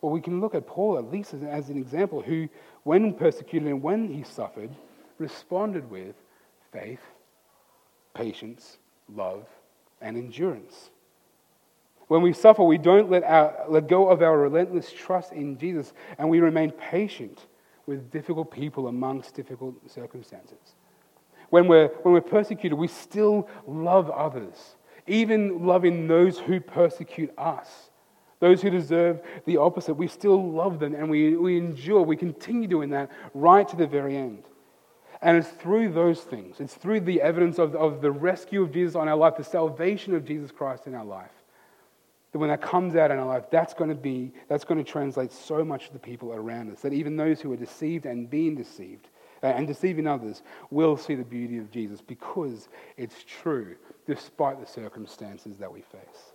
[0.02, 2.50] Well, we can look at Paul at least as, as an example who,
[2.84, 4.72] when persecuted and when he suffered,
[5.18, 6.16] responded with
[6.74, 7.02] faith,
[8.14, 8.78] patience,
[9.14, 9.48] love,
[10.02, 10.90] and endurance.
[12.08, 15.94] When we suffer, we don't let, our, let go of our relentless trust in Jesus
[16.18, 17.46] and we remain patient
[17.86, 20.76] with difficult people amongst difficult circumstances.
[21.50, 24.76] When we're, when we're persecuted, we still love others,
[25.08, 27.90] even loving those who persecute us.
[28.40, 32.02] Those who deserve the opposite, we still love them and we, we endure.
[32.02, 34.44] We continue doing that right to the very end.
[35.22, 38.96] And it's through those things, it's through the evidence of, of the rescue of Jesus
[38.96, 41.32] on our life, the salvation of Jesus Christ in our life,
[42.36, 44.92] that when that comes out in our life, that's going to be, that's going to
[44.92, 48.30] translate so much to the people around us, that even those who are deceived and
[48.30, 49.08] being deceived
[49.42, 52.68] uh, and deceiving others will see the beauty of Jesus because
[52.98, 56.34] it's true, despite the circumstances that we face.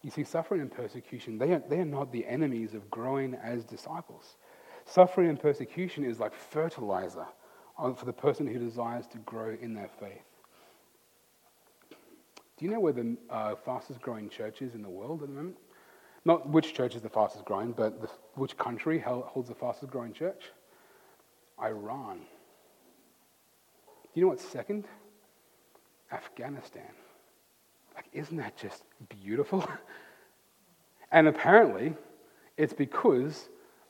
[0.00, 3.64] You see, suffering and persecution, they are, they are not the enemies of growing as
[3.64, 4.36] disciples.
[4.86, 7.26] Suffering and persecution is like fertilizer
[7.76, 10.24] for the person who desires to grow in their faith.
[12.56, 15.34] Do you know where the uh, fastest growing church is in the world at the
[15.34, 15.56] moment?
[16.24, 20.12] Not which church is the fastest growing, but the, which country holds the fastest growing
[20.12, 20.44] church?
[21.60, 22.18] Iran.
[22.18, 24.84] Do you know what's second?
[26.12, 26.90] Afghanistan.
[27.94, 29.68] Like, isn't that just beautiful?
[31.12, 31.94] and apparently,
[32.56, 33.48] it's because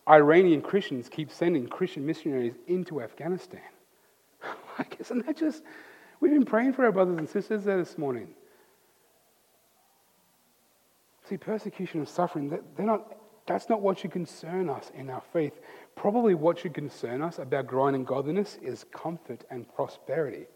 [0.09, 3.61] Iranian Christians keep sending Christian missionaries into Afghanistan.
[4.79, 5.62] like, isn't that just.
[6.20, 8.29] We've been praying for our brothers and sisters there this morning.
[11.29, 15.59] See, persecution and suffering, they're not, that's not what should concern us in our faith.
[15.97, 20.47] Probably what should concern us about growing in godliness is comfort and prosperity.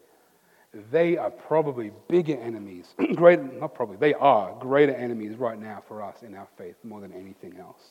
[0.91, 6.03] They are probably bigger enemies, greater, not probably, they are greater enemies right now for
[6.03, 7.81] us in our faith more than anything else.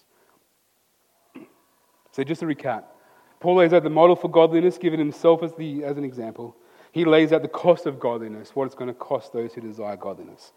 [2.11, 2.85] So, just to recap,
[3.39, 6.57] Paul lays out the model for godliness, giving himself as, the, as an example.
[6.91, 9.95] He lays out the cost of godliness, what it's going to cost those who desire
[9.95, 10.53] godliness.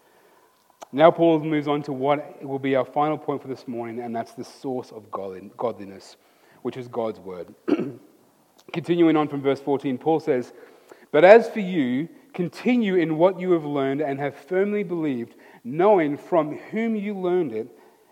[0.94, 4.14] Now, Paul moves on to what will be our final point for this morning, and
[4.14, 6.16] that's the source of godliness,
[6.60, 7.54] which is God's word.
[8.72, 10.52] Continuing on from verse 14, Paul says,
[11.10, 16.18] But as for you, continue in what you have learned and have firmly believed, knowing
[16.18, 17.68] from whom you learned it,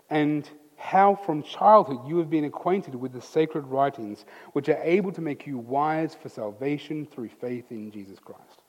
[0.09, 5.11] and how from childhood you have been acquainted with the sacred writings, which are able
[5.11, 8.60] to make you wise for salvation through faith in Jesus Christ.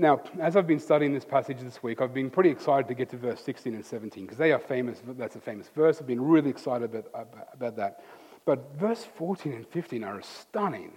[0.00, 3.10] Now, as I've been studying this passage this week, I've been pretty excited to get
[3.10, 5.02] to verse 16 and 17 because they are famous.
[5.04, 6.00] That's a famous verse.
[6.00, 8.04] I've been really excited about, about that.
[8.44, 10.92] But verse 14 and 15 are stunning.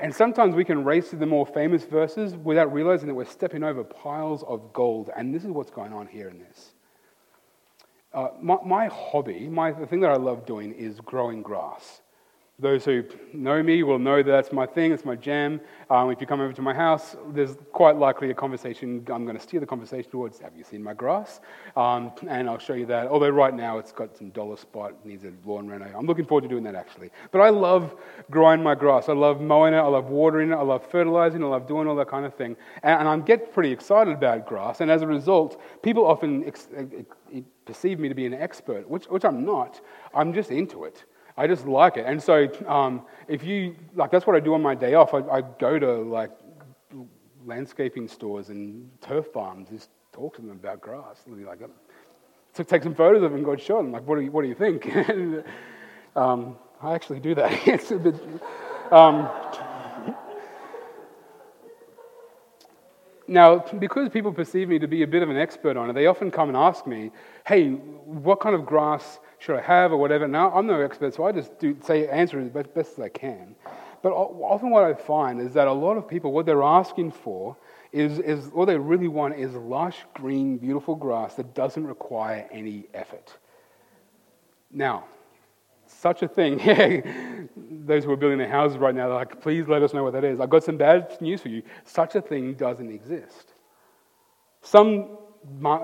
[0.00, 3.62] And sometimes we can race to the more famous verses without realizing that we're stepping
[3.62, 5.10] over piles of gold.
[5.16, 6.74] And this is what's going on here in this.
[8.12, 12.00] Uh, my, my, hobby, my, the thing that I love doing is growing grass.
[12.60, 15.60] Those who know me will know that that's my thing, it's my jam.
[15.90, 19.04] Um, if you come over to my house, there's quite likely a conversation.
[19.12, 21.40] I'm going to steer the conversation towards Have you seen my grass?
[21.74, 23.08] Um, and I'll show you that.
[23.08, 25.92] Although right now it's got some dollar spot, needs a lawn reno.
[25.98, 27.10] I'm looking forward to doing that actually.
[27.32, 27.96] But I love
[28.30, 29.08] growing my grass.
[29.08, 31.96] I love mowing it, I love watering it, I love fertilizing, I love doing all
[31.96, 32.56] that kind of thing.
[32.84, 34.80] And, and I get pretty excited about grass.
[34.80, 36.68] And as a result, people often ex-
[37.64, 39.80] perceive me to be an expert, which, which I'm not.
[40.14, 41.04] I'm just into it.
[41.36, 42.06] I just like it.
[42.06, 45.14] And so, um, if you, like, that's what I do on my day off.
[45.14, 46.30] I, I go to, like,
[47.44, 51.22] landscaping stores and turf farms, just talk to them about grass.
[51.26, 51.58] And be like,
[52.52, 54.42] so take some photos of them and go show them, like, what do you, what
[54.42, 54.86] do you think?
[54.86, 55.44] and,
[56.16, 57.50] um, I actually do that.
[57.66, 58.14] it's a bit.
[58.92, 59.28] Um,
[63.26, 66.06] now, because people perceive me to be a bit of an expert on it, they
[66.06, 67.10] often come and ask me,
[67.46, 70.26] hey, what kind of grass should I have or whatever.
[70.26, 73.10] Now, I'm no expert, so I just do, say, answer it as best as I
[73.10, 73.54] can.
[74.00, 77.54] But often what I find is that a lot of people, what they're asking for
[77.92, 82.86] is, is what they really want is lush, green, beautiful grass that doesn't require any
[82.94, 83.36] effort.
[84.70, 85.04] Now,
[85.86, 86.58] such a thing,
[87.86, 90.14] those who are building their houses right now, they're like, please let us know what
[90.14, 90.40] that is.
[90.40, 91.62] I've got some bad news for you.
[91.84, 93.52] Such a thing doesn't exist.
[94.62, 95.18] Some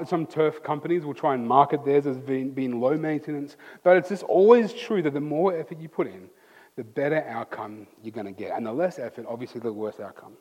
[0.07, 4.09] some turf companies will try and market theirs as being, being low maintenance, but it's
[4.09, 6.29] just always true that the more effort you put in,
[6.77, 8.57] the better outcome you're going to get.
[8.57, 10.33] And the less effort, obviously, the worse outcome.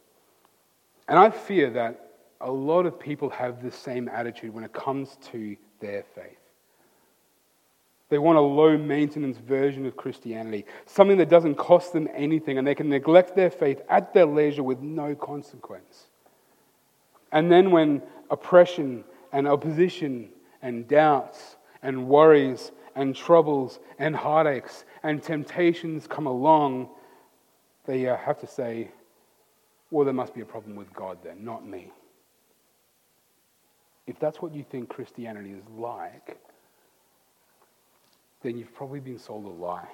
[1.07, 5.17] And I fear that a lot of people have the same attitude when it comes
[5.31, 6.37] to their faith.
[8.09, 12.65] They want a low maintenance version of Christianity, something that doesn't cost them anything, and
[12.65, 16.07] they can neglect their faith at their leisure with no consequence.
[17.31, 20.29] And then when oppression and opposition
[20.61, 26.89] and doubts and worries and troubles and heartaches and temptations come along,
[27.85, 28.91] they uh, have to say,
[29.91, 31.91] well, there must be a problem with God then, not me.
[34.05, 36.39] If that's what you think Christianity is like,
[38.41, 39.87] then you've probably been sold a lie.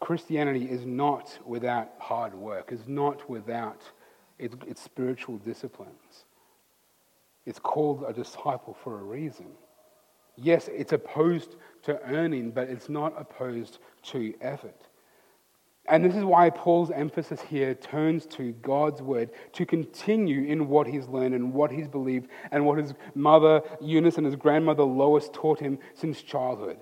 [0.00, 3.82] Christianity is not without hard work, is not without
[4.38, 6.24] its, its spiritual disciplines.
[7.48, 9.46] It's called a disciple for a reason.
[10.36, 14.86] Yes, it's opposed to earning, but it's not opposed to effort.
[15.88, 20.86] And this is why Paul's emphasis here turns to God's word to continue in what
[20.86, 25.30] he's learned and what he's believed and what his mother Eunice and his grandmother Lois
[25.32, 26.76] taught him since childhood.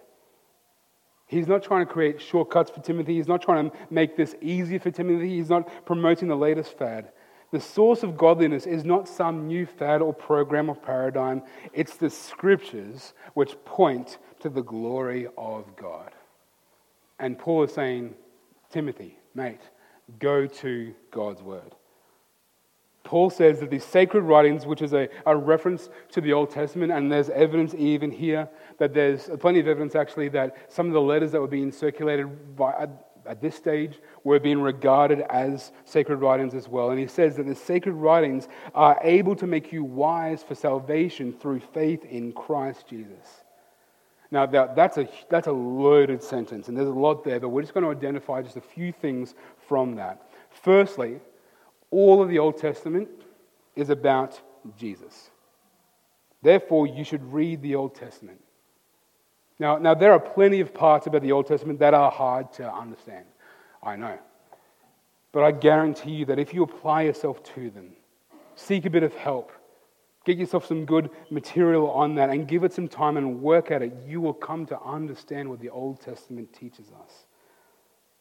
[1.29, 3.15] He's not trying to create shortcuts for Timothy.
[3.15, 5.37] He's not trying to make this easy for Timothy.
[5.37, 7.13] He's not promoting the latest fad.
[7.53, 12.11] The source of godliness is not some new fad or program or paradigm, it's the
[12.11, 16.11] scriptures which point to the glory of God.
[17.19, 18.15] And Paul is saying,
[18.71, 19.61] Timothy, mate,
[20.19, 21.75] go to God's word.
[23.05, 26.91] Paul says that these sacred writings, which is a, a reference to the Old Testament,
[26.91, 31.01] and there's evidence even here that there's plenty of evidence actually that some of the
[31.01, 32.89] letters that were being circulated by,
[33.27, 36.91] at this stage were being regarded as sacred writings as well.
[36.91, 41.33] And he says that the sacred writings are able to make you wise for salvation
[41.33, 43.45] through faith in Christ Jesus.
[44.31, 47.63] Now, that, that's, a, that's a loaded sentence, and there's a lot there, but we're
[47.63, 49.35] just going to identify just a few things
[49.69, 50.31] from that.
[50.51, 51.21] Firstly,
[51.91, 53.09] all of the Old Testament
[53.77, 54.41] is about
[54.77, 55.31] Jesus.
[56.43, 58.41] Therefore, you should read the Old Testament.
[59.59, 62.71] Now, now, there are plenty of parts about the Old Testament that are hard to
[62.71, 63.25] understand.
[63.83, 64.19] I know.
[65.33, 67.93] But I guarantee you that if you apply yourself to them,
[68.55, 69.53] seek a bit of help,
[70.25, 73.83] get yourself some good material on that, and give it some time and work at
[73.83, 77.27] it, you will come to understand what the Old Testament teaches us.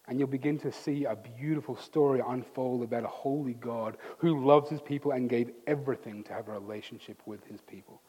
[0.07, 4.69] And you'll begin to see a beautiful story unfold about a holy God who loves
[4.69, 8.01] his people and gave everything to have a relationship with his people.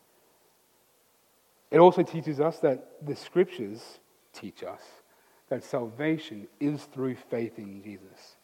[1.76, 3.98] It also teaches us that the scriptures
[4.32, 4.80] teach us
[5.50, 8.36] that salvation is through faith in Jesus.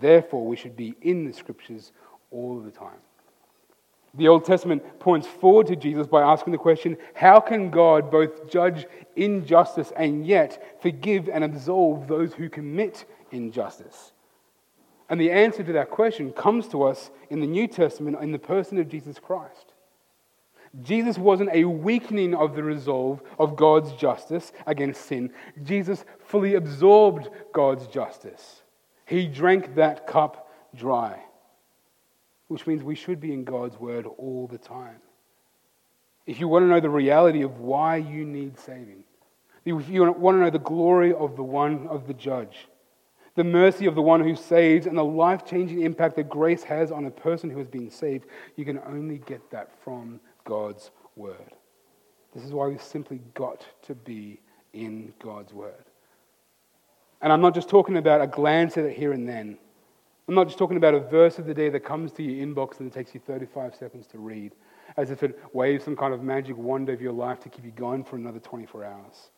[0.00, 1.90] Therefore, we should be in the scriptures
[2.30, 3.00] all the time.
[4.14, 8.48] The Old Testament points forward to Jesus by asking the question how can God both
[8.48, 14.12] judge injustice and yet forgive and absolve those who commit injustice?
[15.08, 18.38] And the answer to that question comes to us in the New Testament in the
[18.38, 19.67] person of Jesus Christ.
[20.82, 25.32] Jesus wasn't a weakening of the resolve of God's justice against sin.
[25.62, 28.62] Jesus fully absorbed God's justice.
[29.06, 31.22] He drank that cup dry,
[32.48, 35.00] which means we should be in God's word all the time.
[36.26, 39.04] If you want to know the reality of why you need saving,
[39.64, 42.68] if you want to know the glory of the one of the judge,
[43.34, 46.92] the mercy of the one who saves, and the life changing impact that grace has
[46.92, 48.26] on a person who has been saved,
[48.56, 51.52] you can only get that from God's word.
[52.34, 54.40] This is why we've simply got to be
[54.72, 55.84] in God's word.
[57.20, 59.58] And I'm not just talking about a glance at it here and then.
[60.26, 62.80] I'm not just talking about a verse of the day that comes to your inbox
[62.80, 64.54] and it takes you 35 seconds to read,
[64.96, 67.72] as if it waves some kind of magic wand over your life to keep you
[67.72, 69.30] going for another 24 hours.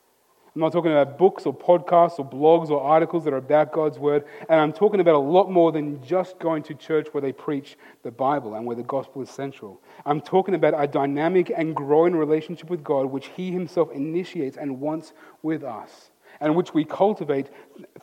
[0.55, 4.01] I'm not talking about books or podcasts or blogs or articles that are about God's
[4.01, 4.24] Word.
[4.48, 7.76] And I'm talking about a lot more than just going to church where they preach
[8.03, 9.80] the Bible and where the gospel is central.
[10.05, 14.80] I'm talking about a dynamic and growing relationship with God, which He Himself initiates and
[14.80, 17.51] wants with us, and which we cultivate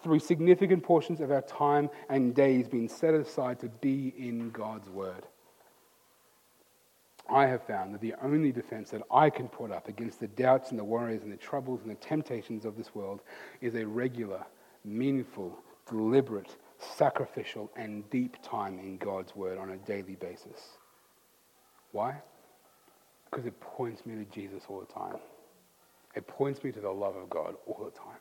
[0.01, 4.89] through significant portions of our time and days being set aside to be in God's
[4.89, 5.25] Word.
[7.30, 10.71] I have found that the only defense that I can put up against the doubts
[10.71, 13.21] and the worries and the troubles and the temptations of this world
[13.61, 14.45] is a regular,
[14.86, 15.57] meaningful,
[15.89, 20.78] deliberate, sacrificial, and deep time in God's Word on a daily basis.
[21.91, 22.15] Why?
[23.30, 25.17] Because it points me to Jesus all the time.
[26.15, 28.19] It points me to the love of God all the time.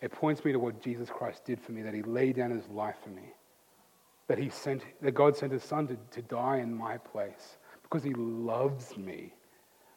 [0.00, 2.68] It points me to what Jesus Christ did for me, that he laid down his
[2.68, 3.34] life for me,
[4.28, 7.56] that, he sent, that God sent his son to, to die in my place
[7.88, 9.32] because he loves me.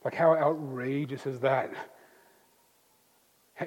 [0.03, 1.71] Like, how outrageous is that?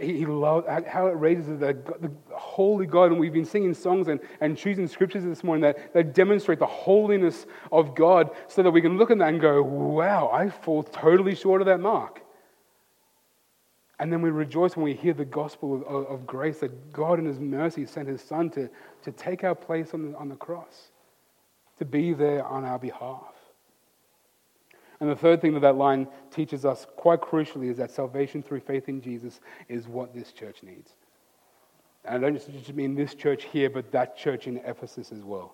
[0.00, 4.08] He, he loves, how outrageous is that the holy God, and we've been singing songs
[4.08, 8.70] and, and choosing scriptures this morning that, that demonstrate the holiness of God so that
[8.70, 12.22] we can look at that and go, wow, I fall totally short of that mark.
[14.00, 17.20] And then we rejoice when we hear the gospel of, of, of grace that God
[17.20, 18.68] in His mercy sent His Son to,
[19.02, 20.90] to take our place on the, on the cross,
[21.78, 23.33] to be there on our behalf.
[25.04, 28.60] And the third thing that that line teaches us quite crucially is that salvation through
[28.60, 29.38] faith in Jesus
[29.68, 30.92] is what this church needs.
[32.06, 35.52] And I don't just mean this church here, but that church in Ephesus as well.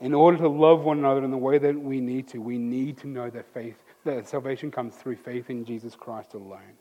[0.00, 2.98] In order to love one another in the way that we need to, we need
[2.98, 6.74] to know that faith, that salvation comes through faith in Jesus Christ alone.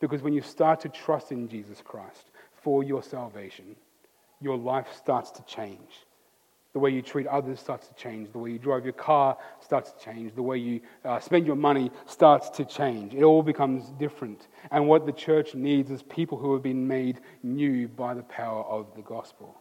[0.00, 3.76] Because when you start to trust in Jesus Christ for your salvation,
[4.42, 6.04] your life starts to change.
[6.78, 8.30] The way you treat others starts to change.
[8.30, 10.32] The way you drive your car starts to change.
[10.36, 13.14] The way you uh, spend your money starts to change.
[13.14, 14.46] It all becomes different.
[14.70, 18.62] And what the church needs is people who have been made new by the power
[18.62, 19.60] of the gospel.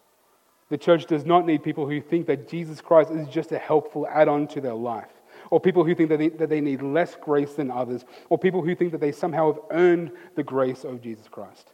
[0.69, 4.05] The church does not need people who think that Jesus Christ is just a helpful
[4.07, 5.09] add on to their life,
[5.49, 8.61] or people who think that they, that they need less grace than others, or people
[8.61, 11.71] who think that they somehow have earned the grace of Jesus Christ.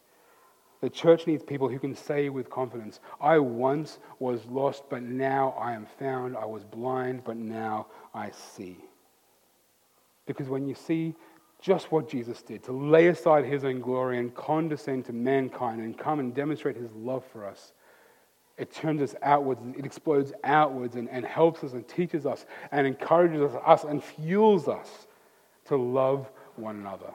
[0.84, 5.56] The church needs people who can say with confidence, I once was lost, but now
[5.58, 6.36] I am found.
[6.36, 8.76] I was blind, but now I see.
[10.26, 11.16] Because when you see
[11.62, 15.98] just what Jesus did, to lay aside his own glory and condescend to mankind and
[15.98, 17.72] come and demonstrate his love for us,
[18.58, 22.86] it turns us outwards, it explodes outwards and, and helps us and teaches us and
[22.86, 25.08] encourages us and fuels us
[25.64, 27.14] to love one another.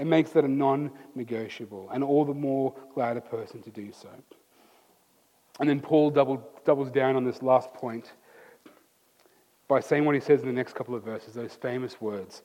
[0.00, 3.92] It makes that a non negotiable, and all the more glad a person to do
[3.92, 4.08] so.
[5.60, 8.14] And then Paul double, doubles down on this last point
[9.68, 12.42] by saying what he says in the next couple of verses, those famous words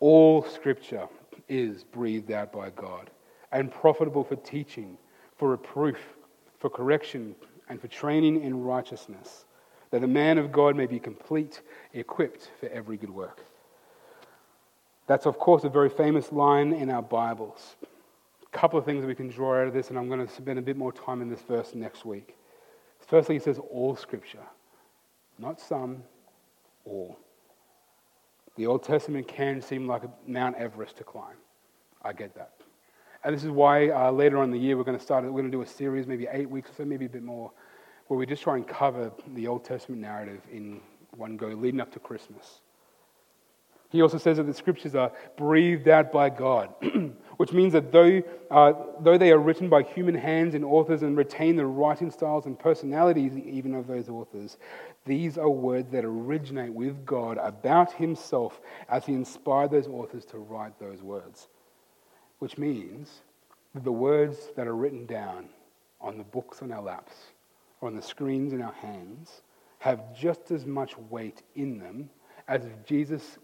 [0.00, 1.08] All scripture
[1.48, 3.08] is breathed out by God
[3.52, 4.98] and profitable for teaching,
[5.38, 6.14] for reproof,
[6.58, 7.34] for correction,
[7.70, 9.46] and for training in righteousness,
[9.92, 11.62] that the man of God may be complete,
[11.94, 13.47] equipped for every good work.
[15.08, 17.76] That's, of course, a very famous line in our Bibles.
[17.82, 20.58] A couple of things we can draw out of this, and I'm going to spend
[20.58, 22.36] a bit more time in this verse next week.
[23.06, 24.44] Firstly, he says all Scripture,
[25.38, 26.02] not some,
[26.84, 27.18] all.
[28.56, 31.36] The Old Testament can seem like a Mount Everest to climb.
[32.02, 32.52] I get that.
[33.24, 35.30] And this is why uh, later on in the year we're going to start, we're
[35.30, 37.50] going to do a series, maybe eight weeks or so, maybe a bit more,
[38.08, 40.82] where we just try and cover the Old Testament narrative in
[41.16, 42.60] one go, leading up to Christmas.
[43.90, 46.74] He also says that the scriptures are breathed out by God,
[47.38, 51.16] which means that though, uh, though they are written by human hands and authors and
[51.16, 54.58] retain the writing styles and personalities even of those authors,
[55.06, 58.60] these are words that originate with God about Himself
[58.90, 61.48] as He inspired those authors to write those words.
[62.40, 63.22] Which means
[63.72, 65.48] that the words that are written down
[65.98, 67.14] on the books on our laps
[67.80, 69.42] or on the screens in our hands
[69.78, 72.10] have just as much weight in them
[72.48, 73.38] as if Jesus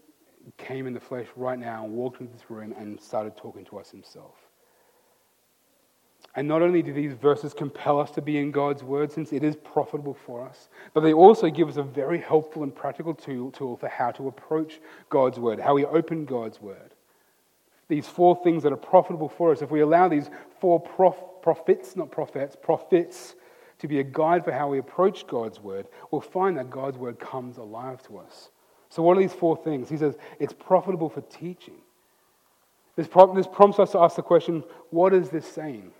[0.57, 3.79] came in the flesh right now and walked into this room and started talking to
[3.79, 4.35] us himself.
[6.35, 9.43] And not only do these verses compel us to be in God's word, since it
[9.43, 13.51] is profitable for us, but they also give us a very helpful and practical tool,
[13.51, 16.93] tool for how to approach God's word, how we open God's word.
[17.87, 20.29] These four things that are profitable for us, if we allow these
[20.59, 23.35] four prof, prophets, not prophets, prophets,
[23.79, 27.19] to be a guide for how we approach God's word, we'll find that God's word
[27.19, 28.49] comes alive to us.
[28.89, 29.89] So, what are these four things?
[29.89, 31.75] He says it's profitable for teaching.
[32.95, 35.91] This, this prompts us to ask the question what is this saying?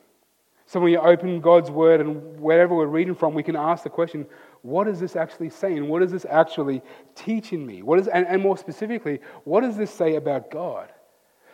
[0.66, 3.90] So, when you open God's word and wherever we're reading from, we can ask the
[3.90, 4.26] question
[4.66, 5.88] what is this actually saying?
[5.88, 6.82] What is this actually
[7.14, 7.84] teaching me?
[7.84, 10.92] What is, and, and more specifically, what does this say about God?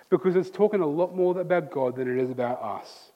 [0.10, 3.12] Because it's talking a lot more about God than it is about us.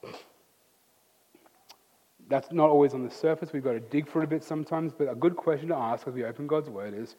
[2.28, 3.54] That's not always on the surface.
[3.54, 4.92] We've got to dig for it a bit sometimes.
[4.92, 7.16] But a good question to ask as we open God's word is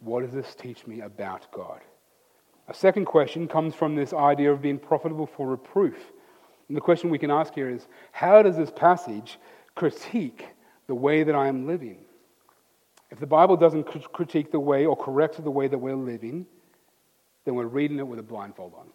[0.00, 1.80] what does this teach me about God?
[2.68, 5.96] A second question comes from this idea of being profitable for reproof.
[6.68, 9.38] And the question we can ask here is how does this passage
[9.74, 10.46] critique
[10.86, 11.98] the way that I am living?
[13.10, 16.46] If the Bible doesn't critique the way or correct the way that we're living,
[17.46, 18.88] then we're reading it with a blindfold on.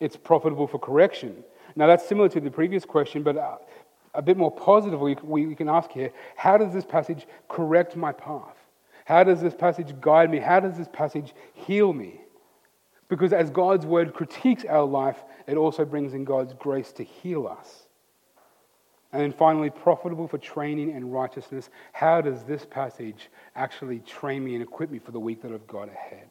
[0.00, 1.44] It's profitable for correction.
[1.76, 3.58] Now, that's similar to the previous question, but uh,
[4.14, 8.56] a bit more positively, we can ask here how does this passage correct my path?
[9.10, 10.38] How does this passage guide me?
[10.38, 12.20] How does this passage heal me?
[13.08, 17.48] Because as God's word critiques our life, it also brings in God's grace to heal
[17.48, 17.88] us.
[19.12, 21.70] And then finally, profitable for training and righteousness.
[21.92, 25.66] How does this passage actually train me and equip me for the week that I've
[25.66, 26.30] got ahead?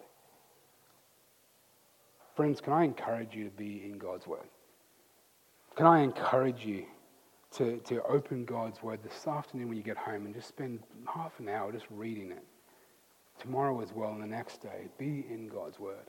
[2.37, 4.47] Friends, can I encourage you to be in God's word?
[5.75, 6.85] Can I encourage you
[7.57, 10.79] to, to open God's word this afternoon when you get home and just spend
[11.13, 12.45] half an hour just reading it?
[13.39, 14.87] Tomorrow as well and the next day.
[14.97, 16.07] Be in God's Word.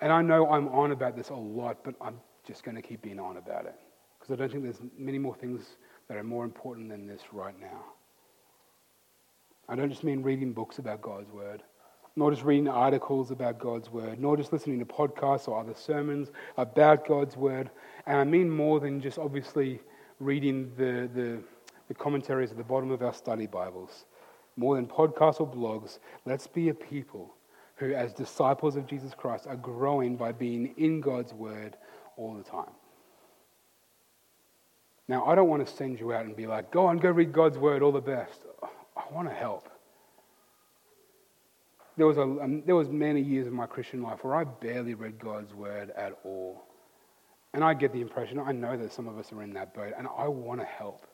[0.00, 3.02] And I know I'm on about this a lot, but I'm just going to keep
[3.02, 3.74] being on about it
[4.18, 5.76] because I don't think there's many more things
[6.08, 7.84] that are more important than this right now.
[9.68, 11.62] I don't just mean reading books about God's Word,
[12.16, 16.30] nor just reading articles about God's Word, nor just listening to podcasts or other sermons
[16.56, 17.70] about God's Word.
[18.06, 19.80] And I mean more than just obviously
[20.20, 21.38] reading the, the,
[21.88, 24.06] the commentaries at the bottom of our study Bibles
[24.58, 27.34] more than podcasts or blogs, let's be a people
[27.76, 31.76] who, as disciples of Jesus Christ, are growing by being in God's Word
[32.16, 32.72] all the time.
[35.06, 37.32] Now, I don't want to send you out and be like, go on, go read
[37.32, 38.40] God's Word, all the best.
[38.96, 39.70] I want to help.
[41.96, 44.94] There was, a, um, there was many years of my Christian life where I barely
[44.94, 46.64] read God's Word at all.
[47.54, 49.94] And I get the impression, I know that some of us are in that boat,
[49.96, 51.06] and I want to help.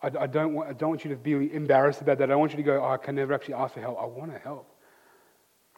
[0.00, 2.24] I, I, don't want, I don't want you to be embarrassed about that.
[2.24, 3.98] I don't want you to go, oh, I can never actually ask for help.
[4.00, 4.74] I want to help.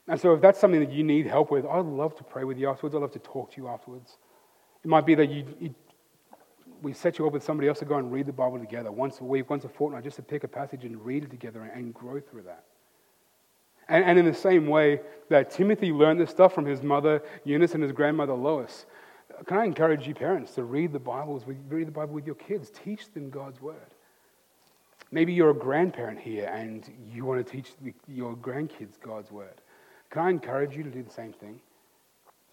[0.08, 2.58] And so if that's something that you need help with, I'd love to pray with
[2.58, 2.94] you afterwards.
[2.94, 4.18] I'd love to talk to you afterwards.
[4.84, 5.74] It might be that you, you,
[6.82, 9.20] we set you up with somebody else to go and read the Bible together once
[9.20, 11.72] a week, once a fortnight, just to pick a passage and read it together and,
[11.72, 12.64] and grow through that.
[13.88, 17.74] And, and in the same way that Timothy learned this stuff from his mother Eunice
[17.74, 18.86] and his grandmother Lois,
[19.46, 22.70] can I encourage you parents to read the Bibles, read the Bible with your kids,
[22.70, 23.94] teach them God's word.
[25.12, 27.72] Maybe you're a grandparent here and you want to teach
[28.06, 29.60] your grandkids God's word.
[30.10, 31.60] Can I encourage you to do the same thing?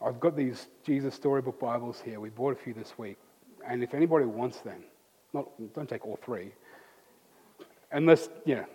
[0.03, 2.19] I've got these Jesus Storybook Bibles here.
[2.19, 3.17] We bought a few this week.
[3.67, 4.83] And if anybody wants them,
[5.33, 6.51] not, don't take all three.
[7.91, 8.65] Unless, you know,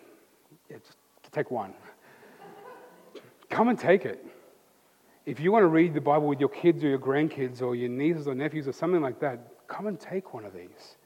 [0.70, 0.96] yeah, just
[1.32, 1.74] take one.
[3.50, 4.24] Come and take it.
[5.26, 7.88] If you want to read the Bible with your kids or your grandkids or your
[7.88, 10.96] nieces or nephews or something like that, come and take one of these.